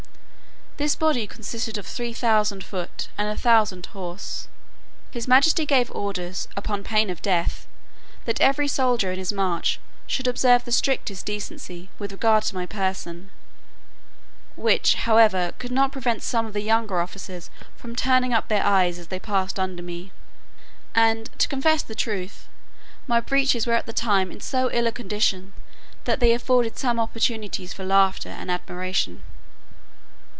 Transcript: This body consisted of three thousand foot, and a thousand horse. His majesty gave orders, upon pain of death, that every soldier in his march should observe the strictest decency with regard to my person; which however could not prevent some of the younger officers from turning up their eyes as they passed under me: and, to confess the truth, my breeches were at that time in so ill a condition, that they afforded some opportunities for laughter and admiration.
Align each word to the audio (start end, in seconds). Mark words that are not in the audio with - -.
This 0.77 0.95
body 0.95 1.27
consisted 1.27 1.77
of 1.77 1.85
three 1.85 2.11
thousand 2.13 2.63
foot, 2.63 3.07
and 3.15 3.29
a 3.29 3.37
thousand 3.39 3.85
horse. 3.87 4.47
His 5.11 5.27
majesty 5.27 5.63
gave 5.63 5.91
orders, 5.91 6.47
upon 6.57 6.83
pain 6.83 7.11
of 7.11 7.21
death, 7.21 7.67
that 8.25 8.41
every 8.41 8.67
soldier 8.67 9.11
in 9.11 9.19
his 9.19 9.31
march 9.31 9.79
should 10.07 10.25
observe 10.27 10.65
the 10.65 10.71
strictest 10.71 11.27
decency 11.27 11.89
with 11.99 12.11
regard 12.11 12.45
to 12.45 12.55
my 12.55 12.65
person; 12.65 13.29
which 14.55 14.95
however 14.95 15.51
could 15.59 15.71
not 15.71 15.91
prevent 15.91 16.23
some 16.23 16.47
of 16.47 16.53
the 16.53 16.63
younger 16.63 16.99
officers 16.99 17.51
from 17.77 17.95
turning 17.95 18.33
up 18.33 18.47
their 18.47 18.65
eyes 18.65 18.97
as 18.97 19.09
they 19.09 19.19
passed 19.19 19.59
under 19.59 19.83
me: 19.83 20.11
and, 20.95 21.29
to 21.37 21.47
confess 21.47 21.83
the 21.83 21.93
truth, 21.93 22.47
my 23.05 23.19
breeches 23.19 23.67
were 23.67 23.73
at 23.73 23.85
that 23.85 23.97
time 23.97 24.31
in 24.31 24.41
so 24.41 24.67
ill 24.73 24.87
a 24.87 24.91
condition, 24.91 25.53
that 26.05 26.19
they 26.19 26.31
afforded 26.33 26.75
some 26.79 26.99
opportunities 26.99 27.71
for 27.71 27.85
laughter 27.85 28.29
and 28.29 28.49
admiration. 28.49 29.21